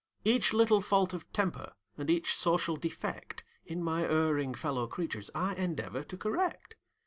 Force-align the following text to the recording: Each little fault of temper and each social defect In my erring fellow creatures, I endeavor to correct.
Each 0.23 0.51
little 0.51 0.81
fault 0.81 1.13
of 1.13 1.31
temper 1.31 1.73
and 1.95 2.09
each 2.09 2.33
social 2.33 2.75
defect 2.75 3.43
In 3.67 3.83
my 3.83 4.01
erring 4.03 4.55
fellow 4.55 4.87
creatures, 4.87 5.29
I 5.35 5.53
endeavor 5.53 6.03
to 6.03 6.17
correct. 6.17 6.73